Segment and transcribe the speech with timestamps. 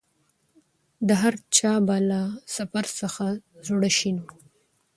[1.07, 2.21] د هرچا به له
[2.55, 3.25] سفر څخه
[3.67, 4.31] زړه شین وو